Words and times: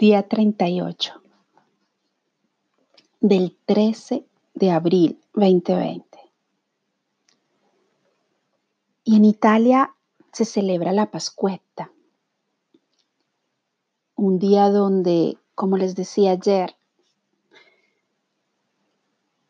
Día 0.00 0.22
38 0.22 1.12
del 3.20 3.56
13 3.66 4.24
de 4.54 4.70
abril 4.70 5.18
2020. 5.34 6.04
Y 9.02 9.16
en 9.16 9.24
Italia 9.24 9.92
se 10.32 10.44
celebra 10.44 10.92
la 10.92 11.10
Pascuetta, 11.10 11.90
un 14.14 14.38
día 14.38 14.70
donde, 14.70 15.36
como 15.56 15.76
les 15.76 15.96
decía 15.96 16.30
ayer, 16.30 16.76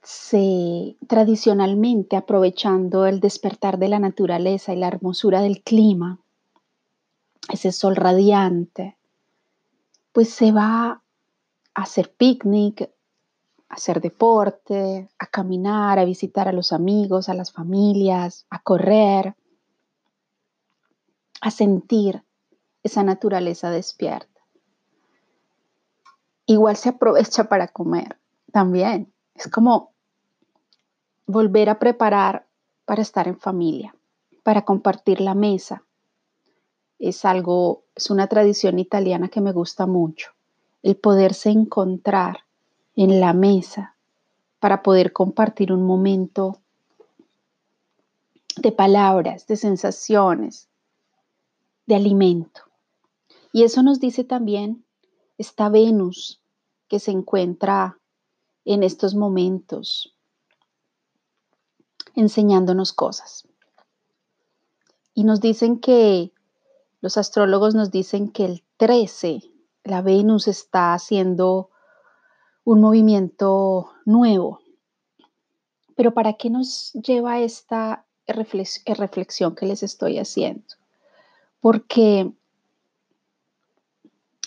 se 0.03 0.97
tradicionalmente 1.07 2.17
aprovechando 2.17 3.05
el 3.05 3.21
despertar 3.21 3.79
de 3.79 3.89
la 3.89 3.99
naturaleza 3.99 4.73
y 4.73 4.77
la 4.77 4.89
hermosura 4.89 5.43
del 5.43 5.63
clima, 5.63 6.21
ese 7.53 7.71
sol 7.71 7.97
radiante, 7.97 8.98
pues 10.19 10.31
se 10.31 10.51
va 10.51 11.01
a 11.75 11.81
hacer 11.81 12.13
picnic, 12.13 12.91
a 13.69 13.75
hacer 13.77 14.01
deporte, 14.01 15.09
a 15.17 15.27
caminar, 15.29 16.01
a 16.01 16.05
visitar 16.05 16.49
a 16.49 16.53
los 16.53 16.73
amigos, 16.73 17.29
a 17.29 17.35
las 17.35 17.53
familias, 17.53 18.45
a 18.51 18.61
correr, 18.61 19.37
a 21.41 21.53
sentir 21.53 22.25
esa 22.83 23.05
naturaleza 23.05 23.71
despierta. 23.71 24.41
Igual 26.47 26.75
se 26.75 26.89
aprovecha 26.89 27.45
para 27.45 27.69
comer 27.69 28.19
también. 28.51 29.13
Es 29.37 29.47
como 29.47 29.93
volver 31.27 31.71
a 31.71 31.79
preparar 31.79 32.49
para 32.87 33.03
estar 33.03 33.29
en 33.29 33.39
familia, 33.39 33.95
para 34.43 34.63
compartir 34.63 35.21
la 35.21 35.37
mesa, 35.37 35.85
es 36.99 37.25
algo, 37.25 37.85
es 37.95 38.11
una 38.11 38.27
tradición 38.27 38.79
italiana 38.79 39.29
que 39.29 39.41
me 39.41 39.53
gusta 39.53 39.87
mucho, 39.87 40.31
el 40.83 40.97
poderse 40.97 41.51
encontrar 41.51 42.45
en 42.97 43.21
la 43.21 43.33
mesa 43.33 43.97
para 44.59 44.83
poder 44.83 45.13
compartir 45.13 45.73
un 45.73 45.85
momento 45.85 46.59
de 48.57 48.73
palabras, 48.73 49.47
de 49.47 49.57
sensaciones, 49.57 50.69
de 51.87 51.95
alimento. 51.95 52.63
Y 53.53 53.63
eso 53.63 53.83
nos 53.83 54.01
dice 54.01 54.25
también 54.25 54.85
esta 55.39 55.69
Venus 55.69 56.41
que 56.89 56.99
se 56.99 57.13
encuentra 57.13 57.99
en 58.65 58.83
estos 58.83 59.15
momentos 59.15 60.15
enseñándonos 62.15 62.93
cosas. 62.93 63.47
Y 65.15 65.25
nos 65.25 65.41
dicen 65.41 65.79
que 65.79 66.33
los 67.01 67.17
astrólogos 67.17 67.75
nos 67.75 67.91
dicen 67.91 68.31
que 68.31 68.45
el 68.45 68.65
13, 68.77 69.43
la 69.85 70.03
Venus 70.03 70.49
está 70.49 70.95
haciendo 70.95 71.71
un 72.65 72.81
movimiento 72.81 73.91
nuevo. 74.05 74.61
Pero 75.95 76.13
¿para 76.13 76.35
qué 76.35 76.51
nos 76.51 76.93
lleva 76.93 77.41
esta 77.41 78.05
reflexión 78.27 79.55
que 79.55 79.67
les 79.67 79.83
estoy 79.83 80.19
haciendo? 80.19 80.75
Porque 81.61 82.33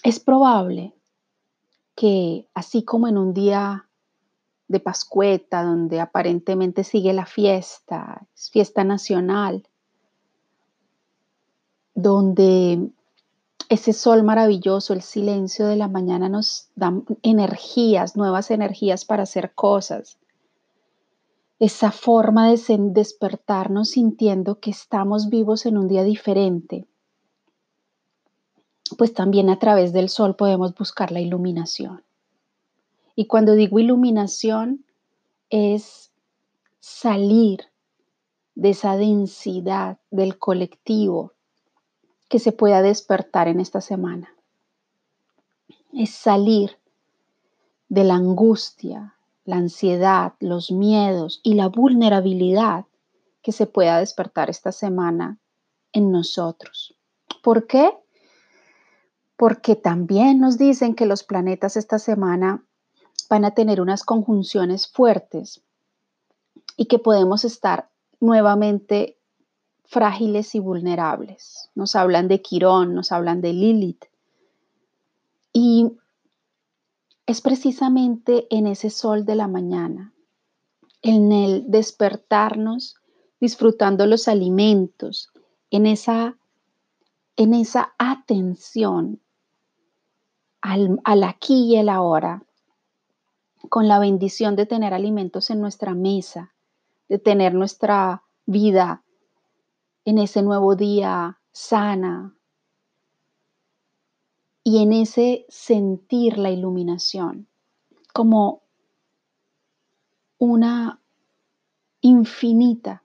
es 0.03 0.19
probable 0.19 0.93
que 1.95 2.47
así 2.53 2.83
como 2.83 3.07
en 3.07 3.17
un 3.17 3.33
día 3.33 3.89
de 4.67 4.79
Pascueta, 4.79 5.63
donde 5.63 5.99
aparentemente 5.99 6.83
sigue 6.83 7.11
la 7.13 7.25
fiesta, 7.25 8.27
es 8.35 8.49
fiesta 8.49 8.83
nacional, 8.83 9.67
donde 12.01 12.91
ese 13.69 13.93
sol 13.93 14.23
maravilloso, 14.23 14.93
el 14.93 15.01
silencio 15.01 15.67
de 15.67 15.77
la 15.77 15.87
mañana 15.87 16.27
nos 16.27 16.69
da 16.75 16.93
energías, 17.23 18.17
nuevas 18.17 18.51
energías 18.51 19.05
para 19.05 19.23
hacer 19.23 19.53
cosas. 19.55 20.17
Esa 21.57 21.91
forma 21.91 22.49
de 22.49 22.59
despertarnos 22.91 23.91
sintiendo 23.91 24.59
que 24.59 24.71
estamos 24.71 25.29
vivos 25.29 25.65
en 25.65 25.77
un 25.77 25.87
día 25.87 26.03
diferente. 26.03 26.85
Pues 28.97 29.13
también 29.13 29.49
a 29.49 29.57
través 29.57 29.93
del 29.93 30.09
sol 30.09 30.35
podemos 30.35 30.75
buscar 30.75 31.11
la 31.11 31.21
iluminación. 31.21 32.03
Y 33.15 33.27
cuando 33.27 33.53
digo 33.53 33.79
iluminación 33.79 34.83
es 35.49 36.11
salir 36.81 37.67
de 38.55 38.71
esa 38.71 38.97
densidad 38.97 39.99
del 40.09 40.37
colectivo, 40.37 41.33
que 42.31 42.39
se 42.39 42.53
pueda 42.53 42.81
despertar 42.81 43.49
en 43.49 43.59
esta 43.59 43.81
semana. 43.81 44.33
Es 45.91 46.11
salir 46.11 46.77
de 47.89 48.05
la 48.05 48.15
angustia, 48.15 49.15
la 49.43 49.57
ansiedad, 49.57 50.35
los 50.39 50.71
miedos 50.71 51.41
y 51.43 51.55
la 51.55 51.67
vulnerabilidad 51.67 52.85
que 53.41 53.51
se 53.51 53.67
pueda 53.67 53.99
despertar 53.99 54.49
esta 54.49 54.71
semana 54.71 55.39
en 55.91 56.09
nosotros. 56.13 56.95
¿Por 57.43 57.67
qué? 57.67 57.91
Porque 59.35 59.75
también 59.75 60.39
nos 60.39 60.57
dicen 60.57 60.95
que 60.95 61.05
los 61.05 61.23
planetas 61.23 61.75
esta 61.75 61.99
semana 61.99 62.63
van 63.29 63.43
a 63.43 63.51
tener 63.51 63.81
unas 63.81 64.03
conjunciones 64.03 64.87
fuertes 64.87 65.61
y 66.77 66.85
que 66.85 66.97
podemos 66.97 67.43
estar 67.43 67.89
nuevamente 68.21 69.17
frágiles 69.91 70.55
y 70.55 70.59
vulnerables. 70.59 71.69
Nos 71.75 71.97
hablan 71.97 72.29
de 72.29 72.41
Quirón, 72.41 72.95
nos 72.95 73.11
hablan 73.11 73.41
de 73.41 73.51
Lilith. 73.51 74.05
Y 75.51 75.91
es 77.25 77.41
precisamente 77.41 78.47
en 78.49 78.67
ese 78.67 78.89
sol 78.89 79.25
de 79.25 79.35
la 79.35 79.49
mañana, 79.49 80.13
en 81.01 81.33
el 81.33 81.69
despertarnos 81.69 82.95
disfrutando 83.41 84.05
los 84.05 84.29
alimentos, 84.29 85.29
en 85.71 85.85
esa, 85.85 86.37
en 87.35 87.53
esa 87.53 87.93
atención 87.97 89.19
al, 90.61 91.01
al 91.03 91.23
aquí 91.23 91.65
y 91.65 91.75
el 91.75 91.89
ahora, 91.89 92.45
con 93.67 93.89
la 93.89 93.99
bendición 93.99 94.55
de 94.55 94.65
tener 94.65 94.93
alimentos 94.93 95.49
en 95.49 95.59
nuestra 95.59 95.93
mesa, 95.95 96.53
de 97.09 97.19
tener 97.19 97.53
nuestra 97.53 98.23
vida 98.45 99.03
en 100.05 100.17
ese 100.17 100.41
nuevo 100.41 100.75
día 100.75 101.39
sana 101.51 102.35
y 104.63 104.81
en 104.83 104.93
ese 104.93 105.45
sentir 105.49 106.37
la 106.37 106.51
iluminación 106.51 107.47
como 108.13 108.61
una 110.37 110.99
infinita 112.01 113.03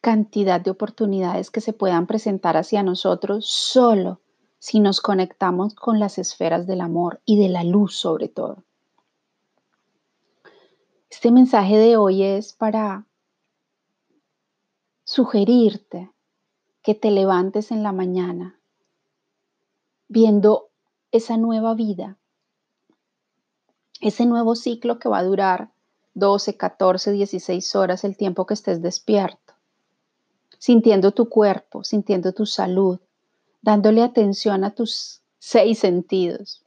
cantidad 0.00 0.60
de 0.60 0.70
oportunidades 0.70 1.50
que 1.50 1.60
se 1.60 1.72
puedan 1.72 2.06
presentar 2.06 2.56
hacia 2.56 2.82
nosotros 2.84 3.46
solo 3.46 4.20
si 4.58 4.78
nos 4.78 5.00
conectamos 5.00 5.74
con 5.74 5.98
las 5.98 6.18
esferas 6.18 6.66
del 6.66 6.80
amor 6.80 7.20
y 7.24 7.38
de 7.38 7.48
la 7.48 7.64
luz 7.64 7.96
sobre 7.96 8.28
todo. 8.28 8.62
Este 11.10 11.30
mensaje 11.30 11.76
de 11.76 11.96
hoy 11.96 12.22
es 12.22 12.52
para 12.52 13.06
sugerirte 15.16 16.12
que 16.82 16.94
te 16.94 17.10
levantes 17.10 17.70
en 17.70 17.82
la 17.82 17.92
mañana 17.92 18.60
viendo 20.08 20.68
esa 21.10 21.38
nueva 21.38 21.72
vida, 21.72 22.18
ese 24.02 24.26
nuevo 24.26 24.54
ciclo 24.56 24.98
que 24.98 25.08
va 25.08 25.20
a 25.20 25.24
durar 25.24 25.70
12, 26.12 26.58
14, 26.58 27.12
16 27.12 27.76
horas, 27.76 28.04
el 28.04 28.18
tiempo 28.18 28.44
que 28.44 28.52
estés 28.52 28.82
despierto, 28.82 29.54
sintiendo 30.58 31.12
tu 31.12 31.30
cuerpo, 31.30 31.82
sintiendo 31.82 32.34
tu 32.34 32.44
salud, 32.44 33.00
dándole 33.62 34.02
atención 34.02 34.64
a 34.64 34.74
tus 34.74 35.22
seis 35.38 35.78
sentidos, 35.78 36.62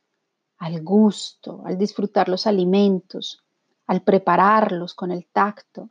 al 0.57 0.81
gusto, 0.81 1.61
al 1.65 1.77
disfrutar 1.77 2.27
los 2.27 2.47
alimentos, 2.47 3.43
al 3.85 4.01
prepararlos 4.01 4.95
con 4.95 5.11
el 5.11 5.27
tacto, 5.27 5.89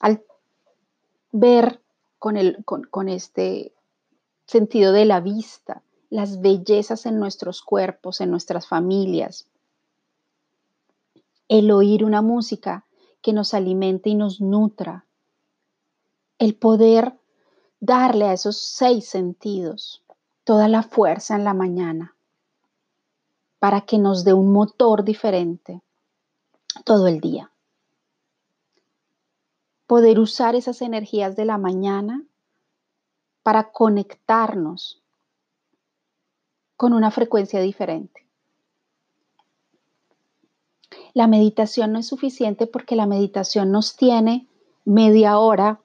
al 0.00 0.24
ver 1.32 1.80
con, 2.18 2.36
el, 2.36 2.64
con, 2.64 3.08
este 3.08 3.72
sentido 4.46 4.92
de 4.92 5.04
la 5.04 5.20
vista, 5.20 5.82
las 6.10 6.40
bellezas 6.40 7.06
en 7.06 7.18
nuestros 7.18 7.62
cuerpos, 7.62 8.20
en 8.20 8.30
nuestras 8.30 8.66
familias. 8.66 9.46
El 11.48 11.70
oír 11.70 12.04
una 12.04 12.22
música 12.22 12.84
que 13.22 13.32
nos 13.32 13.54
alimente 13.54 14.10
y 14.10 14.14
nos 14.14 14.40
nutra. 14.40 15.06
El 16.38 16.54
poder 16.54 17.18
darle 17.80 18.26
a 18.26 18.32
esos 18.32 18.56
seis 18.58 19.08
sentidos 19.08 20.02
toda 20.44 20.68
la 20.68 20.82
fuerza 20.82 21.36
en 21.36 21.44
la 21.44 21.54
mañana 21.54 22.14
para 23.58 23.82
que 23.82 23.98
nos 23.98 24.24
dé 24.24 24.32
un 24.32 24.52
motor 24.52 25.04
diferente 25.04 25.82
todo 26.84 27.08
el 27.08 27.20
día 27.20 27.49
poder 29.90 30.20
usar 30.20 30.54
esas 30.54 30.82
energías 30.82 31.34
de 31.34 31.44
la 31.44 31.58
mañana 31.58 32.22
para 33.42 33.72
conectarnos 33.72 35.02
con 36.76 36.92
una 36.92 37.10
frecuencia 37.10 37.60
diferente. 37.60 38.24
La 41.12 41.26
meditación 41.26 41.90
no 41.90 41.98
es 41.98 42.06
suficiente 42.06 42.68
porque 42.68 42.94
la 42.94 43.06
meditación 43.06 43.72
nos 43.72 43.96
tiene 43.96 44.46
media 44.84 45.40
hora 45.40 45.80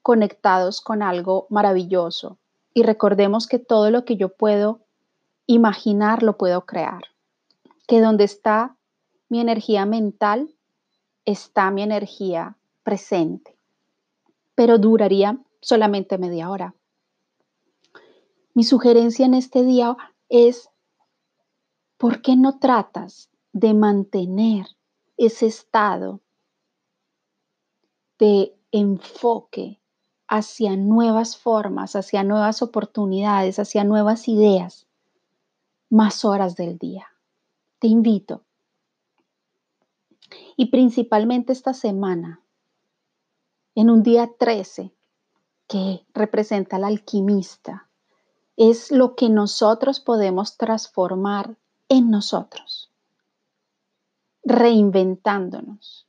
conectados 0.00 0.80
con 0.80 1.02
algo 1.02 1.46
maravilloso. 1.50 2.38
Y 2.72 2.82
recordemos 2.82 3.46
que 3.46 3.58
todo 3.58 3.90
lo 3.90 4.06
que 4.06 4.16
yo 4.16 4.30
puedo 4.30 4.80
imaginar 5.44 6.22
lo 6.22 6.38
puedo 6.38 6.64
crear. 6.64 7.02
Que 7.86 8.00
donde 8.00 8.24
está 8.24 8.74
mi 9.28 9.38
energía 9.38 9.84
mental, 9.84 10.48
está 11.26 11.70
mi 11.70 11.82
energía 11.82 12.56
presente. 12.82 13.56
Pero 14.54 14.78
duraría 14.78 15.38
solamente 15.60 16.18
media 16.18 16.50
hora. 16.50 16.74
Mi 18.54 18.64
sugerencia 18.64 19.26
en 19.26 19.34
este 19.34 19.62
día 19.62 19.96
es, 20.28 20.68
¿por 21.96 22.20
qué 22.22 22.36
no 22.36 22.58
tratas 22.58 23.30
de 23.52 23.74
mantener 23.74 24.66
ese 25.16 25.46
estado 25.46 26.20
de 28.18 28.54
enfoque 28.72 29.80
hacia 30.28 30.76
nuevas 30.76 31.36
formas, 31.36 31.96
hacia 31.96 32.22
nuevas 32.22 32.62
oportunidades, 32.62 33.58
hacia 33.58 33.84
nuevas 33.84 34.28
ideas, 34.28 34.86
más 35.88 36.24
horas 36.24 36.56
del 36.56 36.78
día? 36.78 37.06
Te 37.78 37.88
invito. 37.88 38.44
Y 40.56 40.66
principalmente 40.66 41.52
esta 41.52 41.72
semana, 41.72 42.40
en 43.74 43.90
un 43.90 44.02
día 44.02 44.30
13, 44.38 44.92
que 45.68 46.04
representa 46.12 46.76
al 46.76 46.84
alquimista, 46.84 47.88
es 48.56 48.90
lo 48.90 49.14
que 49.14 49.28
nosotros 49.28 50.00
podemos 50.00 50.56
transformar 50.56 51.56
en 51.88 52.10
nosotros, 52.10 52.90
reinventándonos, 54.44 56.06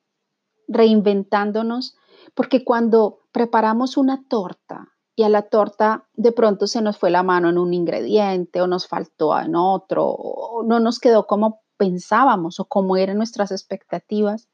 reinventándonos, 0.68 1.96
porque 2.34 2.66
cuando 2.66 3.20
preparamos 3.32 3.98
una 3.98 4.24
torta 4.28 4.90
y 5.16 5.24
a 5.24 5.30
la 5.30 5.44
torta 5.44 6.08
de 6.14 6.32
pronto 6.32 6.68
se 6.68 6.82
nos 6.82 6.98
fue 6.98 7.12
la 7.12 7.24
mano 7.24 7.50
en 7.50 7.58
un 7.58 7.74
ingrediente 7.74 8.62
o 8.62 8.68
nos 8.68 8.88
faltó 8.88 9.38
en 9.40 9.56
otro, 9.56 10.08
o 10.08 10.64
no 10.64 10.80
nos 10.80 11.00
quedó 11.00 11.28
como 11.28 11.62
pensábamos 11.78 12.60
o 12.60 12.66
como 12.66 12.98
eran 12.98 13.18
nuestras 13.18 13.52
expectativas, 13.52 14.50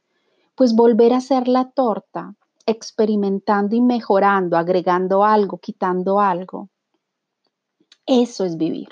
pues 0.56 0.76
volver 0.76 1.14
a 1.14 1.18
hacer 1.18 1.48
la 1.48 1.72
torta 1.72 2.36
experimentando 2.68 3.76
y 3.76 3.82
mejorando, 3.82 4.58
agregando 4.58 5.24
algo, 5.24 5.58
quitando 5.58 6.20
algo, 6.20 6.70
eso 8.06 8.46
es 8.46 8.58
vivir, 8.58 8.90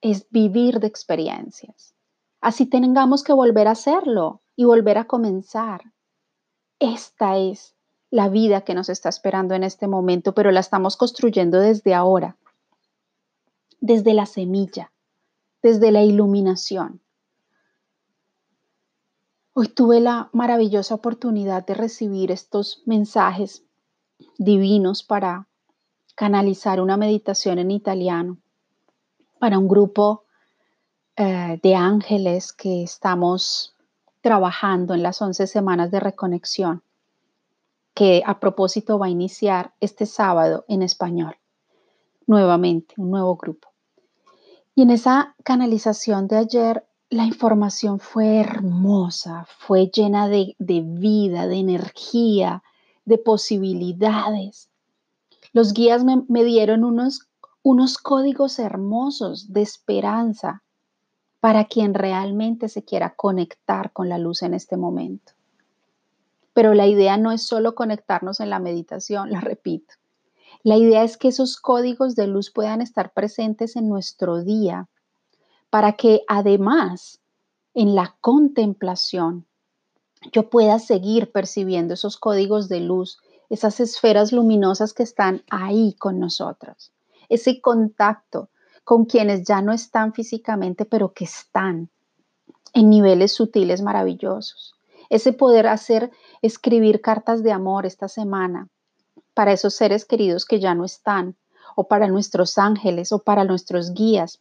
es 0.00 0.26
vivir 0.30 0.80
de 0.80 0.86
experiencias. 0.86 1.94
Así 2.40 2.66
tengamos 2.66 3.22
que 3.24 3.32
volver 3.32 3.68
a 3.68 3.72
hacerlo 3.72 4.40
y 4.54 4.64
volver 4.64 4.98
a 4.98 5.06
comenzar. 5.06 5.82
Esta 6.78 7.36
es 7.38 7.74
la 8.10 8.28
vida 8.28 8.62
que 8.62 8.74
nos 8.74 8.88
está 8.88 9.08
esperando 9.08 9.54
en 9.54 9.64
este 9.64 9.88
momento, 9.88 10.32
pero 10.32 10.52
la 10.52 10.60
estamos 10.60 10.96
construyendo 10.96 11.58
desde 11.58 11.92
ahora, 11.92 12.36
desde 13.80 14.14
la 14.14 14.26
semilla, 14.26 14.92
desde 15.60 15.90
la 15.90 16.02
iluminación. 16.02 17.00
Hoy 19.58 19.68
tuve 19.68 20.00
la 20.00 20.28
maravillosa 20.34 20.94
oportunidad 20.94 21.64
de 21.64 21.72
recibir 21.72 22.30
estos 22.30 22.82
mensajes 22.84 23.64
divinos 24.36 25.02
para 25.02 25.48
canalizar 26.14 26.78
una 26.78 26.98
meditación 26.98 27.58
en 27.58 27.70
italiano 27.70 28.36
para 29.38 29.58
un 29.58 29.66
grupo 29.66 30.24
eh, 31.16 31.58
de 31.62 31.74
ángeles 31.74 32.52
que 32.52 32.82
estamos 32.82 33.74
trabajando 34.20 34.92
en 34.92 35.02
las 35.02 35.22
11 35.22 35.46
semanas 35.46 35.90
de 35.90 36.00
reconexión, 36.00 36.82
que 37.94 38.22
a 38.26 38.38
propósito 38.38 38.98
va 38.98 39.06
a 39.06 39.08
iniciar 39.08 39.72
este 39.80 40.04
sábado 40.04 40.66
en 40.68 40.82
español, 40.82 41.34
nuevamente, 42.26 42.94
un 42.98 43.10
nuevo 43.10 43.36
grupo. 43.36 43.70
Y 44.74 44.82
en 44.82 44.90
esa 44.90 45.34
canalización 45.44 46.28
de 46.28 46.36
ayer, 46.36 46.86
la 47.10 47.24
información 47.24 48.00
fue 48.00 48.38
hermosa, 48.38 49.46
fue 49.58 49.86
llena 49.86 50.28
de, 50.28 50.56
de 50.58 50.82
vida, 50.82 51.46
de 51.46 51.56
energía, 51.56 52.62
de 53.04 53.18
posibilidades. 53.18 54.70
Los 55.52 55.72
guías 55.72 56.04
me, 56.04 56.44
dieron 56.44 56.84
unos, 56.84 57.28
unos 57.62 57.98
códigos 57.98 58.58
hermosos 58.58 59.52
de 59.52 59.62
esperanza 59.62 60.62
para 61.40 61.66
quien 61.66 61.94
realmente 61.94 62.68
se 62.68 62.84
quiera 62.84 63.14
conectar 63.14 63.92
con 63.92 64.08
la 64.08 64.18
luz 64.18 64.42
en 64.42 64.54
este 64.54 64.76
momento. 64.76 65.32
Pero 66.52 66.74
la 66.74 66.86
idea 66.86 67.16
no 67.16 67.30
es 67.30 67.46
solo 67.46 67.74
conectarnos 67.74 68.40
en 68.40 68.50
la 68.50 68.58
meditación, 68.58 69.30
la 69.32 69.40
repito. 69.40 69.94
La 70.64 70.76
idea 70.76 71.04
es 71.04 71.16
que 71.16 71.28
esos 71.28 71.56
códigos 71.56 72.16
de 72.16 72.26
luz 72.26 72.50
puedan 72.50 72.80
estar 72.80 73.12
presentes 73.12 73.76
en 73.76 73.88
nuestro 73.88 74.42
día 74.42 74.88
para 75.76 75.92
que 75.92 76.22
además 76.26 77.20
en 77.74 77.94
la 77.94 78.16
contemplación 78.22 79.44
yo 80.32 80.48
pueda 80.48 80.78
seguir 80.78 81.30
percibiendo 81.32 81.92
esos 81.92 82.16
códigos 82.16 82.70
de 82.70 82.80
luz 82.80 83.18
esas 83.50 83.78
esferas 83.80 84.32
luminosas 84.32 84.94
que 84.94 85.02
están 85.02 85.42
ahí 85.50 85.94
con 85.98 86.18
nosotros, 86.18 86.92
ese 87.28 87.60
contacto 87.60 88.48
con 88.84 89.04
quienes 89.04 89.44
ya 89.44 89.60
no 89.60 89.70
están 89.70 90.14
físicamente, 90.14 90.86
pero 90.86 91.12
que 91.12 91.24
están 91.24 91.90
en 92.72 92.88
niveles 92.88 93.34
sutiles 93.34 93.82
maravillosos. 93.82 94.76
Ese 95.10 95.34
poder 95.34 95.66
hacer, 95.66 96.10
escribir 96.40 97.02
cartas 97.02 97.42
de 97.42 97.52
amor 97.52 97.84
esta 97.84 98.08
semana 98.08 98.70
para 99.34 99.52
esos 99.52 99.74
seres 99.74 100.06
queridos 100.06 100.46
que 100.46 100.58
ya 100.58 100.74
no 100.74 100.86
están, 100.86 101.36
o 101.74 101.86
para 101.86 102.08
nuestros 102.08 102.56
ángeles, 102.56 103.12
o 103.12 103.18
para 103.18 103.44
nuestros 103.44 103.92
guías, 103.92 104.40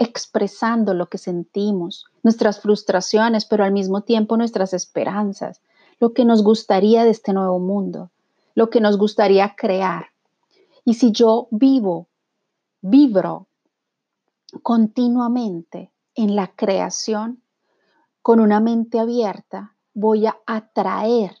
expresando 0.00 0.94
lo 0.94 1.06
que 1.06 1.18
sentimos, 1.18 2.06
nuestras 2.24 2.60
frustraciones, 2.60 3.44
pero 3.44 3.62
al 3.62 3.70
mismo 3.70 4.00
tiempo 4.02 4.36
nuestras 4.36 4.74
esperanzas, 4.74 5.60
lo 6.00 6.12
que 6.14 6.24
nos 6.24 6.42
gustaría 6.42 7.04
de 7.04 7.10
este 7.10 7.32
nuevo 7.32 7.60
mundo 7.60 8.10
lo 8.54 8.70
que 8.70 8.80
nos 8.80 8.98
gustaría 8.98 9.54
crear. 9.56 10.06
Y 10.84 10.94
si 10.94 11.12
yo 11.12 11.48
vivo, 11.50 12.08
vibro 12.80 13.48
continuamente 14.62 15.92
en 16.14 16.34
la 16.36 16.48
creación, 16.48 17.42
con 18.22 18.40
una 18.40 18.60
mente 18.60 18.98
abierta, 18.98 19.76
voy 19.94 20.26
a 20.26 20.36
atraer, 20.46 21.38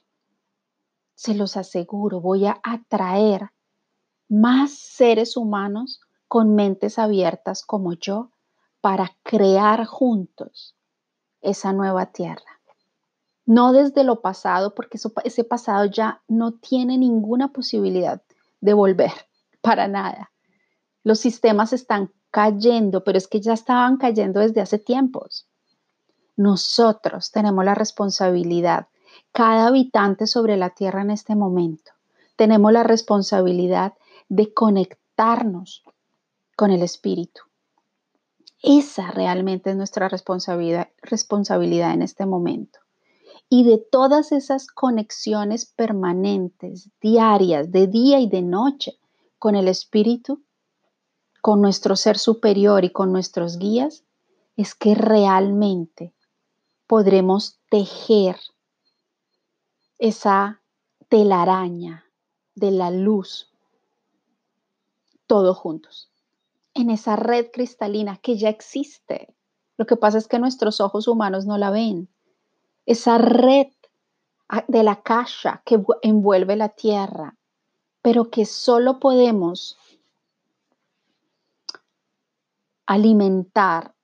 se 1.14 1.34
los 1.34 1.56
aseguro, 1.58 2.20
voy 2.20 2.46
a 2.46 2.58
atraer 2.62 3.50
más 4.28 4.72
seres 4.72 5.36
humanos 5.36 6.00
con 6.26 6.54
mentes 6.54 6.98
abiertas 6.98 7.64
como 7.64 7.92
yo 7.94 8.30
para 8.80 9.16
crear 9.22 9.84
juntos 9.86 10.74
esa 11.40 11.72
nueva 11.72 12.06
tierra 12.06 12.60
no 13.50 13.72
desde 13.72 14.04
lo 14.04 14.20
pasado, 14.20 14.76
porque 14.76 14.96
ese 15.24 15.42
pasado 15.42 15.84
ya 15.86 16.22
no 16.28 16.52
tiene 16.52 16.96
ninguna 16.98 17.52
posibilidad 17.52 18.22
de 18.60 18.74
volver 18.74 19.10
para 19.60 19.88
nada. 19.88 20.30
Los 21.02 21.18
sistemas 21.18 21.72
están 21.72 22.12
cayendo, 22.30 23.02
pero 23.02 23.18
es 23.18 23.26
que 23.26 23.40
ya 23.40 23.52
estaban 23.52 23.96
cayendo 23.96 24.38
desde 24.38 24.60
hace 24.60 24.78
tiempos. 24.78 25.48
Nosotros 26.36 27.32
tenemos 27.32 27.64
la 27.64 27.74
responsabilidad, 27.74 28.86
cada 29.32 29.66
habitante 29.66 30.28
sobre 30.28 30.56
la 30.56 30.70
Tierra 30.70 31.02
en 31.02 31.10
este 31.10 31.34
momento, 31.34 31.90
tenemos 32.36 32.72
la 32.72 32.84
responsabilidad 32.84 33.94
de 34.28 34.54
conectarnos 34.54 35.82
con 36.54 36.70
el 36.70 36.82
Espíritu. 36.82 37.42
Esa 38.62 39.10
realmente 39.10 39.70
es 39.70 39.76
nuestra 39.76 40.08
responsabilidad, 40.08 40.88
responsabilidad 41.02 41.92
en 41.92 42.02
este 42.02 42.26
momento. 42.26 42.78
Y 43.48 43.64
de 43.64 43.78
todas 43.78 44.32
esas 44.32 44.66
conexiones 44.66 45.66
permanentes, 45.66 46.90
diarias, 47.00 47.72
de 47.72 47.86
día 47.86 48.20
y 48.20 48.28
de 48.28 48.42
noche 48.42 48.98
con 49.38 49.56
el 49.56 49.66
Espíritu, 49.66 50.42
con 51.40 51.60
nuestro 51.60 51.96
ser 51.96 52.18
superior 52.18 52.84
y 52.84 52.90
con 52.90 53.12
nuestros 53.12 53.58
guías, 53.58 54.04
es 54.56 54.74
que 54.74 54.94
realmente 54.94 56.14
podremos 56.86 57.58
tejer 57.70 58.36
esa 59.98 60.60
telaraña 61.08 62.04
de 62.54 62.70
la 62.70 62.90
luz 62.90 63.50
todos 65.26 65.56
juntos, 65.56 66.09
en 66.74 66.90
esa 66.90 67.16
red 67.16 67.50
cristalina 67.52 68.16
que 68.18 68.36
ya 68.36 68.48
existe. 68.48 69.34
Lo 69.76 69.86
que 69.86 69.96
pasa 69.96 70.18
es 70.18 70.28
que 70.28 70.38
nuestros 70.38 70.80
ojos 70.80 71.08
humanos 71.08 71.46
no 71.46 71.58
la 71.58 71.70
ven 71.70 72.08
esa 72.86 73.18
red 73.18 73.68
de 74.66 74.82
la 74.82 75.02
caja 75.02 75.62
que 75.64 75.80
envuelve 76.02 76.56
la 76.56 76.70
tierra, 76.70 77.36
pero 78.02 78.30
que 78.30 78.46
solo 78.46 78.98
podemos 78.98 79.78
alimentar 82.86 83.94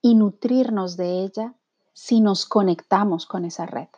y 0.00 0.14
nutrirnos 0.14 0.96
de 0.96 1.24
ella 1.24 1.54
si 1.92 2.20
nos 2.20 2.46
conectamos 2.46 3.26
con 3.26 3.44
esa 3.44 3.66
red, 3.66 3.88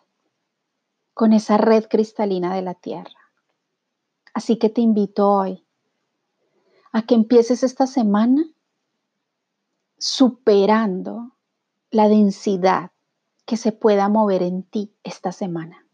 con 1.13 1.35
esa 1.35 1.59
red 1.59 1.85
cristalina 1.91 2.55
de 2.55 2.63
la 2.63 2.73
tierra. 2.73 3.21
Así 4.33 4.57
que 4.57 4.71
te 4.71 4.81
invito 4.81 5.31
hoy 5.31 5.68
a 6.93 7.03
que 7.03 7.15
empieces 7.15 7.63
esta 7.63 7.87
semana 7.87 8.45
superando 9.99 11.33
la 11.91 12.09
densidad 12.09 12.93
que 13.45 13.57
se 13.57 13.73
pueda 13.73 14.09
mover 14.09 14.43
en 14.43 14.63
ti 14.63 14.95
esta 15.03 15.33
semana. 15.33 15.87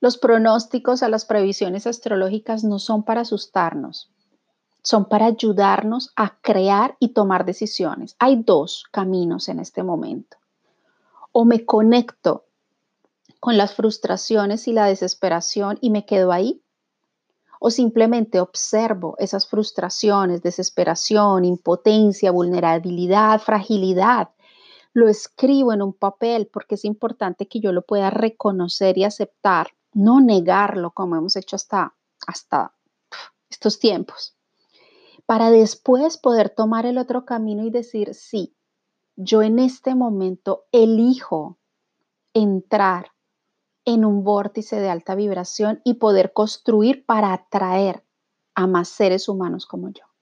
Los 0.00 0.18
pronósticos 0.18 1.02
a 1.02 1.08
las 1.08 1.24
previsiones 1.24 1.86
astrológicas 1.86 2.62
no 2.62 2.78
son 2.78 3.04
para 3.04 3.22
asustarnos, 3.22 4.10
son 4.82 5.08
para 5.08 5.26
ayudarnos 5.26 6.12
a 6.14 6.38
crear 6.42 6.96
y 7.00 7.08
tomar 7.08 7.46
decisiones. 7.46 8.14
Hay 8.18 8.42
dos 8.42 8.84
caminos 8.90 9.48
en 9.48 9.60
este 9.60 9.82
momento. 9.82 10.36
O 11.32 11.46
me 11.46 11.64
conecto 11.64 12.44
con 13.40 13.56
las 13.56 13.74
frustraciones 13.74 14.68
y 14.68 14.72
la 14.72 14.86
desesperación 14.86 15.78
y 15.80 15.90
me 15.90 16.04
quedo 16.06 16.32
ahí, 16.32 16.62
o 17.66 17.70
simplemente 17.70 18.40
observo 18.40 19.14
esas 19.18 19.46
frustraciones, 19.46 20.42
desesperación, 20.42 21.46
impotencia, 21.46 22.30
vulnerabilidad, 22.30 23.40
fragilidad. 23.40 24.28
Lo 24.92 25.08
escribo 25.08 25.72
en 25.72 25.80
un 25.80 25.94
papel 25.94 26.46
porque 26.52 26.74
es 26.74 26.84
importante 26.84 27.48
que 27.48 27.60
yo 27.60 27.72
lo 27.72 27.80
pueda 27.80 28.10
reconocer 28.10 28.98
y 28.98 29.04
aceptar, 29.04 29.68
no 29.94 30.20
negarlo 30.20 30.90
como 30.90 31.16
hemos 31.16 31.36
hecho 31.36 31.56
hasta, 31.56 31.94
hasta 32.26 32.74
estos 33.48 33.78
tiempos, 33.78 34.36
para 35.24 35.50
después 35.50 36.18
poder 36.18 36.50
tomar 36.50 36.84
el 36.84 36.98
otro 36.98 37.24
camino 37.24 37.64
y 37.64 37.70
decir, 37.70 38.12
sí, 38.12 38.54
yo 39.16 39.40
en 39.40 39.58
este 39.58 39.94
momento 39.94 40.66
elijo 40.70 41.56
entrar 42.34 43.13
en 43.84 44.04
un 44.04 44.24
vórtice 44.24 44.80
de 44.80 44.88
alta 44.88 45.14
vibración 45.14 45.80
y 45.84 45.94
poder 45.94 46.32
construir 46.32 47.04
para 47.04 47.32
atraer 47.32 48.04
a 48.54 48.66
más 48.66 48.88
seres 48.88 49.28
humanos 49.28 49.66
como 49.66 49.90
yo. 49.90 50.13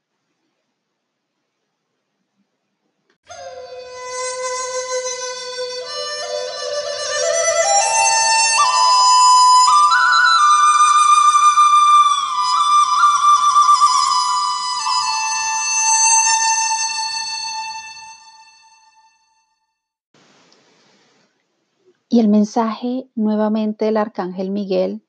Y 22.13 22.21
el 22.21 22.29
mensaje 22.29 23.09
nuevamente 23.15 23.87
del 23.87 23.97
arcángel 23.97 24.51
Miguel 24.51 25.03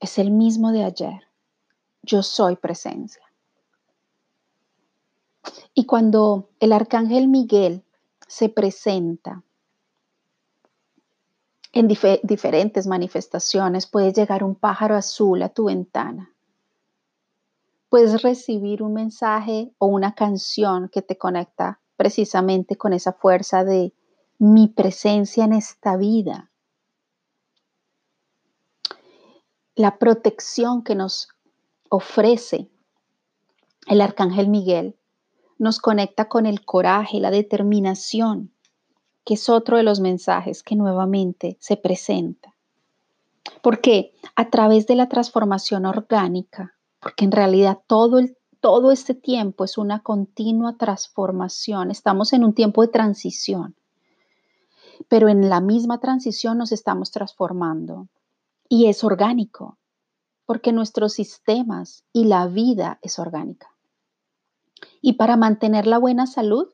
es 0.00 0.18
el 0.18 0.30
mismo 0.30 0.72
de 0.72 0.82
ayer. 0.82 1.28
Yo 2.00 2.22
soy 2.22 2.56
presencia. 2.56 3.20
Y 5.74 5.84
cuando 5.84 6.48
el 6.60 6.72
arcángel 6.72 7.28
Miguel 7.28 7.84
se 8.26 8.48
presenta 8.48 9.42
en 11.72 11.88
diferentes 11.88 12.86
manifestaciones, 12.86 13.86
puede 13.86 14.14
llegar 14.14 14.44
un 14.44 14.54
pájaro 14.54 14.96
azul 14.96 15.42
a 15.42 15.50
tu 15.50 15.66
ventana. 15.66 16.32
Puedes 17.90 18.22
recibir 18.22 18.82
un 18.82 18.94
mensaje 18.94 19.74
o 19.76 19.88
una 19.88 20.14
canción 20.14 20.88
que 20.88 21.02
te 21.02 21.18
conecta 21.18 21.80
precisamente 21.98 22.76
con 22.76 22.94
esa 22.94 23.12
fuerza 23.12 23.62
de 23.62 23.92
mi 24.38 24.68
presencia 24.68 25.44
en 25.44 25.52
esta 25.52 25.96
vida. 25.96 26.50
La 29.74 29.98
protección 29.98 30.82
que 30.82 30.94
nos 30.94 31.28
ofrece 31.88 32.68
el 33.86 34.00
arcángel 34.00 34.48
Miguel 34.48 34.96
nos 35.58 35.78
conecta 35.78 36.28
con 36.28 36.46
el 36.46 36.64
coraje, 36.64 37.20
la 37.20 37.30
determinación, 37.30 38.52
que 39.24 39.34
es 39.34 39.48
otro 39.48 39.76
de 39.76 39.82
los 39.82 40.00
mensajes 40.00 40.62
que 40.62 40.76
nuevamente 40.76 41.56
se 41.60 41.76
presenta. 41.76 42.54
Porque 43.62 44.14
a 44.36 44.50
través 44.50 44.86
de 44.86 44.96
la 44.96 45.08
transformación 45.08 45.86
orgánica, 45.86 46.74
porque 47.00 47.24
en 47.24 47.32
realidad 47.32 47.78
todo, 47.86 48.18
el, 48.18 48.36
todo 48.60 48.90
este 48.90 49.14
tiempo 49.14 49.64
es 49.64 49.78
una 49.78 50.02
continua 50.02 50.76
transformación, 50.76 51.90
estamos 51.90 52.32
en 52.32 52.44
un 52.44 52.54
tiempo 52.54 52.82
de 52.82 52.88
transición 52.88 53.76
pero 55.08 55.28
en 55.28 55.48
la 55.48 55.60
misma 55.60 56.00
transición 56.00 56.58
nos 56.58 56.72
estamos 56.72 57.10
transformando 57.10 58.08
y 58.68 58.86
es 58.86 59.04
orgánico, 59.04 59.78
porque 60.46 60.72
nuestros 60.72 61.14
sistemas 61.14 62.04
y 62.12 62.24
la 62.24 62.46
vida 62.46 62.98
es 63.02 63.18
orgánica. 63.18 63.68
Y 65.00 65.14
para 65.14 65.36
mantener 65.36 65.86
la 65.86 65.98
buena 65.98 66.26
salud 66.26 66.68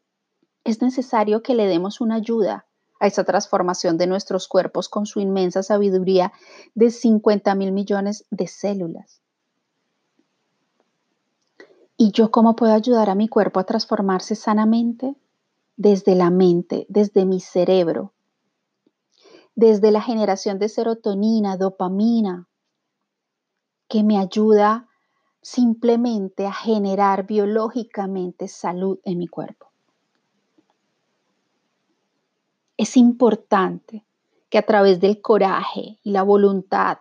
es 0.65 0.83
necesario 0.83 1.43
que 1.43 1.55
le 1.55 1.67
demos 1.67 2.01
una 2.01 2.17
ayuda 2.17 2.67
a 3.01 3.07
esa 3.07 3.25
transformación 3.25 3.97
de 3.97 4.07
nuestros 4.07 4.47
cuerpos 4.47 4.89
con 4.89 5.07
su 5.07 5.21
inmensa 5.21 5.63
sabiduría 5.63 6.33
de 6.75 6.91
50 6.91 7.55
mil 7.55 7.73
millones 7.73 8.27
de 8.31 8.47
células. 8.47 9.23
¿Y 11.97 12.13
yo 12.13 12.31
cómo 12.31 12.57
puedo 12.57 12.73
ayudar 12.73 13.11
a 13.11 13.15
mi 13.15 13.29
cuerpo 13.29 13.61
a 13.61 13.65
transformarse 13.65 14.35
sanamente? 14.35 15.17
Desde 15.81 16.15
la 16.15 16.29
mente, 16.29 16.85
desde 16.91 17.25
mi 17.25 17.41
cerebro, 17.41 18.13
desde 19.55 19.91
la 19.91 20.03
generación 20.03 20.59
de 20.59 20.69
serotonina, 20.69 21.57
dopamina, 21.57 22.51
que 23.89 24.05
me 24.05 24.19
ayuda 24.19 24.91
simplemente 25.41 26.47
a 26.47 26.53
generar 26.53 27.27
biológicamente 27.27 28.47
salud 28.47 28.99
en 29.05 29.17
mi 29.17 29.27
cuerpo. 29.27 29.71
Es 32.77 32.99
importante 32.99 34.05
que 34.51 34.59
a 34.59 34.67
través 34.67 35.01
del 35.01 35.23
coraje 35.23 35.99
y 36.03 36.11
la 36.11 36.25
voluntad 36.25 36.99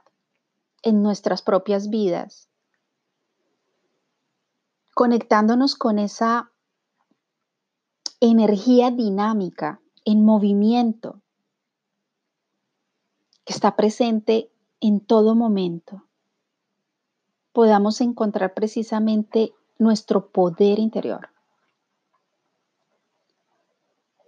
en 0.84 1.04
nuestras 1.04 1.42
propias 1.42 1.90
vidas, 1.90 2.48
conectándonos 4.94 5.76
con 5.76 6.00
esa 6.00 6.54
energía 8.22 8.92
dinámica 8.92 9.80
en 10.06 10.26
movimiento 10.26 11.22
que 13.46 13.54
está 13.54 13.76
presente 13.76 14.52
en 14.82 15.00
todo 15.00 15.36
momento, 15.36 16.04
podamos 17.52 18.02
encontrar 18.02 18.54
precisamente 18.54 19.54
nuestro 19.78 20.30
poder 20.30 20.80
interior. 20.80 21.30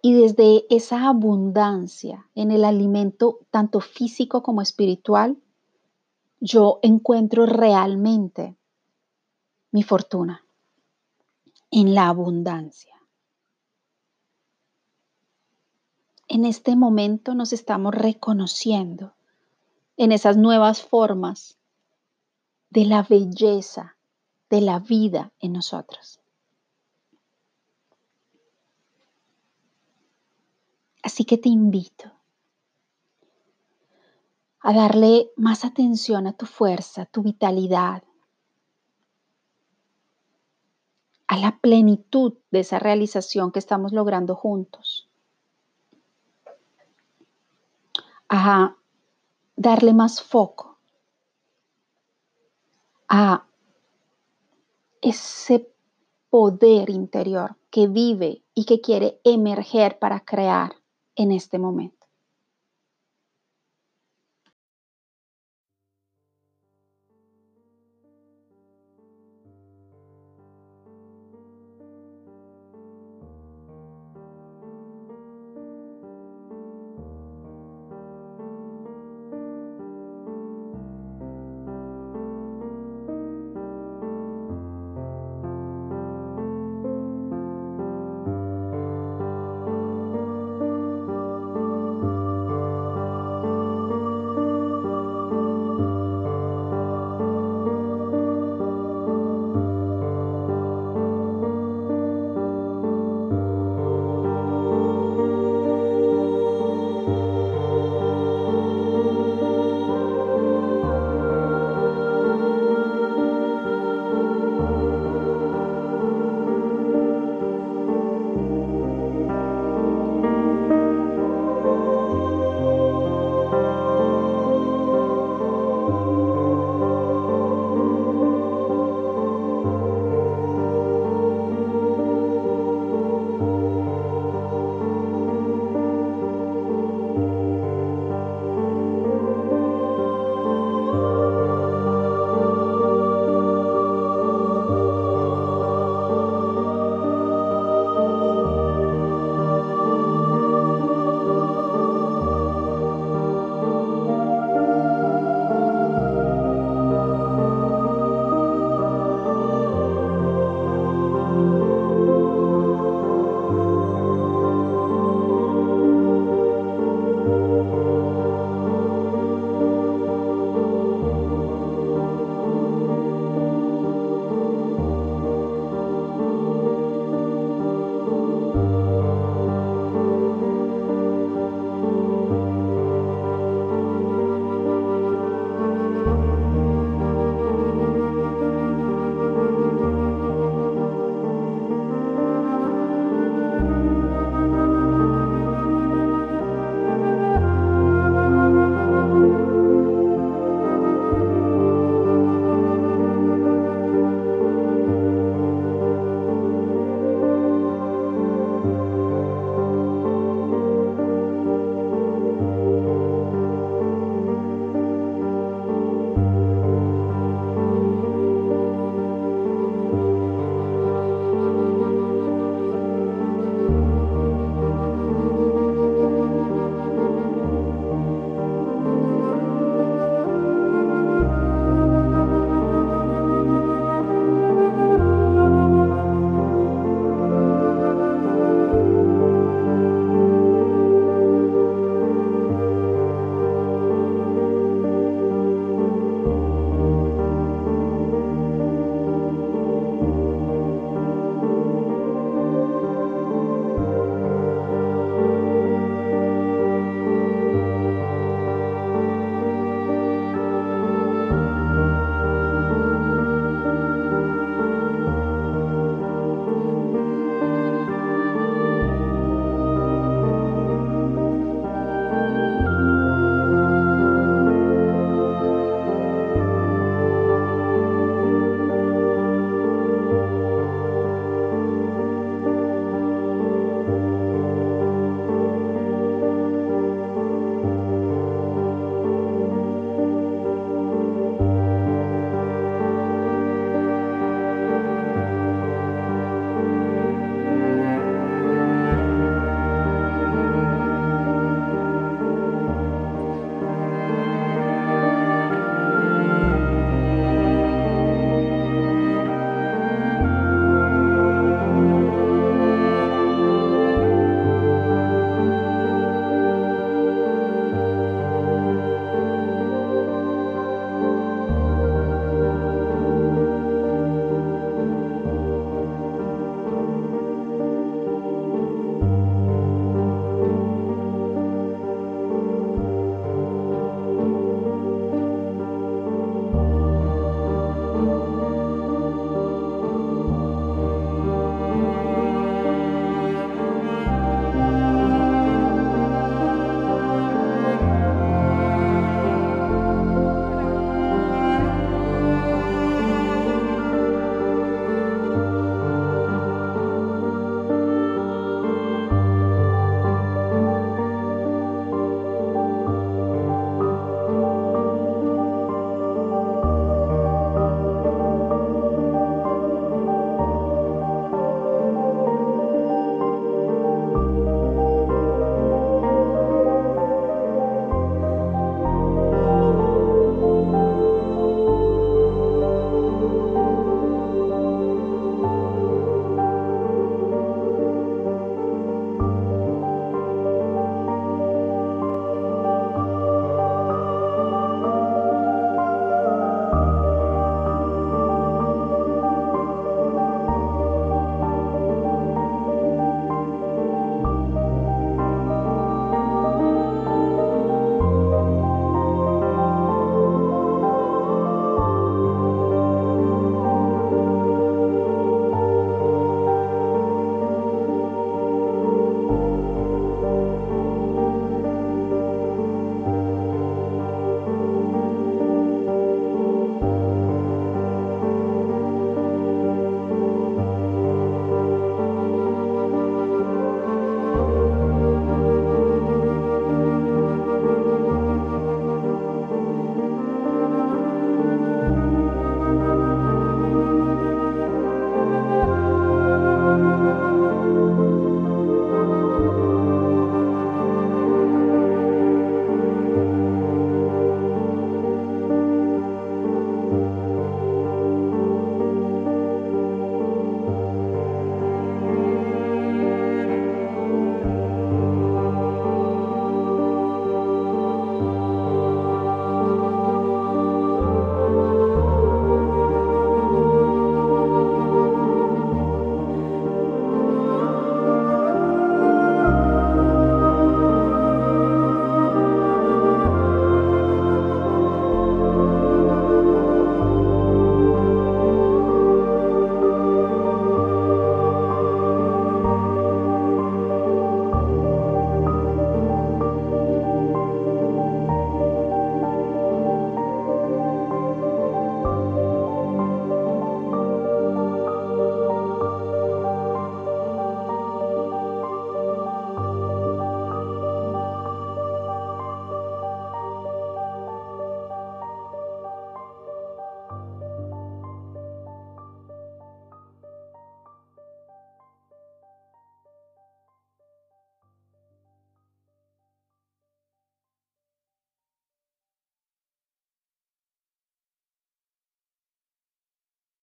Y 0.01 0.13
desde 0.13 0.65
esa 0.69 1.07
abundancia 1.07 2.27
en 2.33 2.49
el 2.49 2.65
alimento, 2.65 3.39
tanto 3.51 3.79
físico 3.79 4.41
como 4.41 4.61
espiritual, 4.61 5.37
yo 6.39 6.79
encuentro 6.81 7.45
realmente 7.45 8.55
mi 9.71 9.83
fortuna 9.83 10.43
en 11.69 11.93
la 11.93 12.07
abundancia. 12.07 12.90
En 16.31 16.45
este 16.45 16.77
momento 16.77 17.35
nos 17.35 17.51
estamos 17.51 17.93
reconociendo 17.93 19.13
en 19.97 20.13
esas 20.13 20.37
nuevas 20.37 20.81
formas 20.81 21.57
de 22.69 22.85
la 22.85 23.03
belleza 23.03 23.97
de 24.49 24.61
la 24.61 24.79
vida 24.79 25.33
en 25.41 25.51
nosotros. 25.51 26.21
Así 31.03 31.25
que 31.25 31.37
te 31.37 31.49
invito 31.49 32.13
a 34.61 34.71
darle 34.71 35.31
más 35.35 35.65
atención 35.65 36.27
a 36.27 36.33
tu 36.33 36.45
fuerza, 36.45 37.05
tu 37.07 37.23
vitalidad, 37.23 38.03
a 41.27 41.37
la 41.37 41.59
plenitud 41.59 42.35
de 42.51 42.61
esa 42.61 42.79
realización 42.79 43.51
que 43.51 43.59
estamos 43.59 43.91
logrando 43.91 44.35
juntos. 44.35 45.10
A 48.33 48.77
darle 49.57 49.93
más 49.93 50.23
foco 50.23 50.79
a 53.09 53.45
ese 55.01 55.69
poder 56.29 56.89
interior 56.89 57.57
que 57.69 57.87
vive 57.87 58.41
y 58.53 58.63
que 58.63 58.79
quiere 58.79 59.19
emerger 59.25 59.99
para 59.99 60.21
crear 60.21 60.71
en 61.15 61.33
este 61.33 61.59
momento. 61.59 62.00